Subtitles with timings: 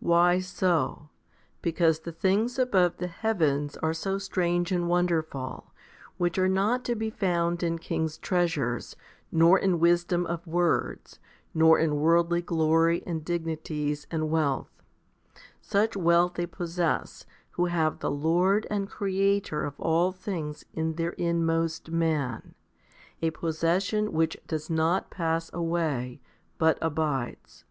[0.00, 0.08] 43.
[0.08, 1.10] Why so?
[1.60, 5.74] Because the things above the heavens are so strange and wonderful,
[6.16, 8.96] which are not to be found in kings' treasures,
[9.30, 11.20] nor in wisdom of words,
[11.52, 14.70] nor in worldly glory, and dignities, and wealth
[15.60, 21.10] such wealth they possess, who have the Lord and Creator of all things in their
[21.20, 22.54] inmost man,
[23.20, 26.20] a possession which does not pass away,
[26.56, 27.66] but abides.